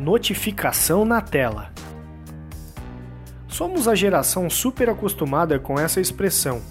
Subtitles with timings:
[0.00, 1.70] Notificação na tela.
[3.46, 6.62] Somos a geração super acostumada com essa expressão,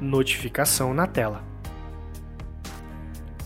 [0.00, 1.42] notificação na tela.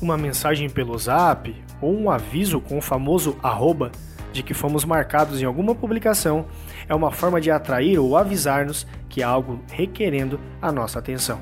[0.01, 3.91] Uma mensagem pelo zap ou um aviso com o famoso arroba
[4.33, 6.47] de que fomos marcados em alguma publicação
[6.89, 11.41] é uma forma de atrair ou avisar-nos que há algo requerendo a nossa atenção.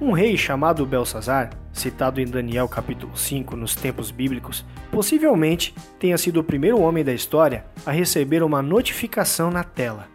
[0.00, 1.50] Um rei chamado Belsazar
[1.80, 7.12] citado em Daniel capítulo 5 nos tempos bíblicos, possivelmente tenha sido o primeiro homem da
[7.12, 10.06] história a receber uma notificação na tela.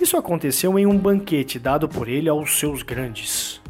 [0.00, 3.62] Isso aconteceu em um banquete dado por ele aos seus grandes.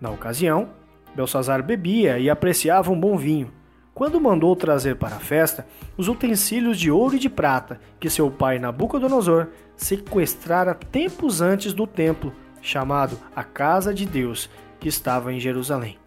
[0.00, 0.70] Na ocasião,
[1.14, 3.52] Belsazar bebia e apreciava um bom vinho,
[3.92, 8.30] quando mandou trazer para a festa os utensílios de ouro e de prata que seu
[8.30, 12.32] pai Nabucodonosor sequestrara tempos antes do templo,
[12.62, 14.48] chamado a Casa de Deus,
[14.80, 15.98] que estava em Jerusalém.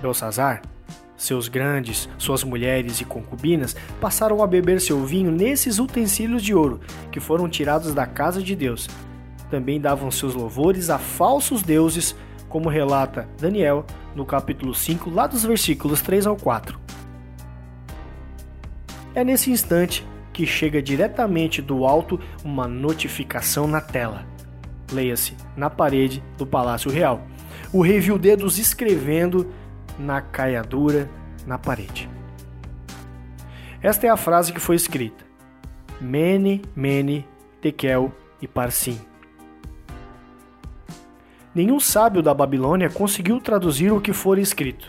[0.00, 0.62] Belsazar,
[1.16, 6.80] seus grandes, suas mulheres e concubinas passaram a beber seu vinho nesses utensílios de ouro
[7.10, 8.88] que foram tirados da casa de Deus.
[9.50, 12.16] Também davam seus louvores a falsos deuses,
[12.48, 16.80] como relata Daniel no capítulo 5, lá dos versículos 3 ao 4.
[19.14, 24.31] É nesse instante que chega diretamente do alto uma notificação na tela
[24.92, 27.22] leia-se, na parede do Palácio Real.
[27.72, 29.50] O rei viu dedos escrevendo
[29.98, 31.08] na caiadura
[31.46, 32.08] na parede.
[33.82, 35.24] Esta é a frase que foi escrita:
[36.00, 37.26] Mene, Mene,
[37.60, 39.00] Tekel e Parsim.
[41.54, 44.88] Nenhum sábio da Babilônia conseguiu traduzir o que fora escrito.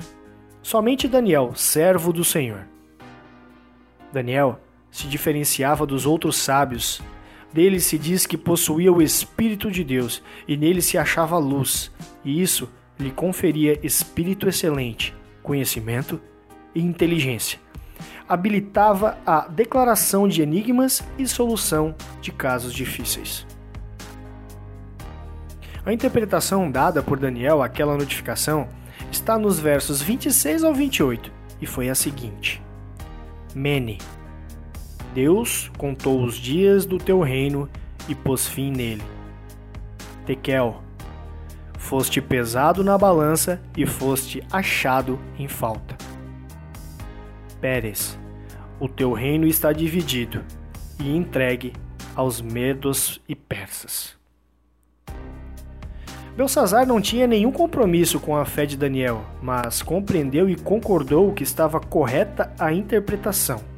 [0.61, 2.65] Somente Daniel, servo do Senhor.
[4.13, 4.59] Daniel
[4.89, 7.01] se diferenciava dos outros sábios
[7.53, 11.91] dele se diz que possuía o Espírito de Deus e nele se achava luz,
[12.25, 16.19] e isso lhe conferia espírito excelente, conhecimento
[16.73, 17.59] e inteligência.
[18.27, 23.45] Habilitava a declaração de enigmas e solução de casos difíceis.
[25.85, 28.69] A interpretação dada por Daniel àquela notificação
[29.11, 31.31] está nos versos 26 ao 28
[31.61, 32.61] e foi a seguinte:
[33.53, 33.97] Mene
[35.13, 37.69] Deus contou os dias do teu reino
[38.09, 39.03] e pôs fim nele.
[40.25, 40.81] Tekel,
[41.77, 45.95] foste pesado na balança e foste achado em falta.
[47.61, 48.17] Pérez,
[48.79, 50.41] o teu reino está dividido
[50.99, 51.73] e entregue
[52.15, 54.15] aos medos e persas.
[56.35, 61.43] Belsazar não tinha nenhum compromisso com a fé de Daniel, mas compreendeu e concordou que
[61.43, 63.72] estava correta a interpretação.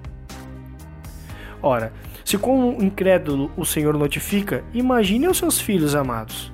[1.65, 1.91] Ora,
[2.23, 6.53] se com um incrédulo o Senhor notifica, imagine os seus filhos amados.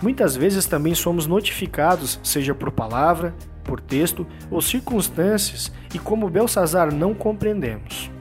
[0.00, 6.94] Muitas vezes também somos notificados, seja por palavra, por texto ou circunstâncias, e como Belsazar
[6.94, 8.12] não compreendemos.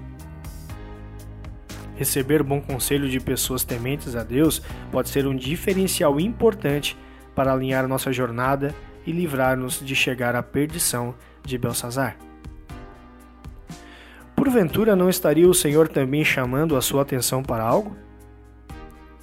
[1.96, 4.60] Receber bom conselho de pessoas tementes a Deus
[4.92, 6.98] pode ser um diferencial importante
[7.36, 8.74] para alinhar nossa jornada
[9.06, 12.18] e livrar-nos de chegar à perdição de Belsazar.
[14.46, 17.98] Porventura não estaria o Senhor também chamando a sua atenção para algo?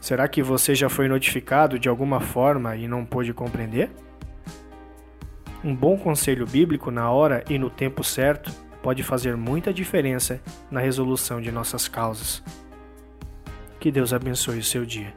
[0.00, 3.88] Será que você já foi notificado de alguma forma e não pôde compreender?
[5.62, 8.50] Um bom conselho bíblico na hora e no tempo certo
[8.82, 12.43] pode fazer muita diferença na resolução de nossas causas.
[13.78, 15.15] Que Deus abençoe o seu dia.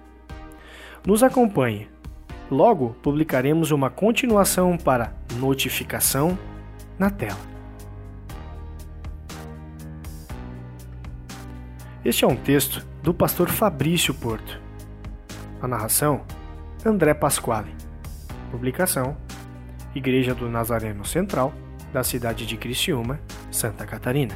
[1.04, 1.90] Nos acompanhe.
[2.52, 6.38] Logo publicaremos uma continuação para notificação
[7.00, 7.55] na tela.
[12.06, 14.62] Este é um texto do pastor Fabrício Porto.
[15.60, 16.22] A narração,
[16.86, 17.74] André Pasquale.
[18.52, 19.18] Publicação,
[19.96, 21.52] Igreja do Nazareno Central,
[21.92, 24.36] da cidade de Criciúma, Santa Catarina.